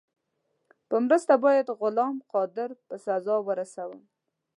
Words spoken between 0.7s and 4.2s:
په مرسته باید غلام قادر په سزا ورسوم.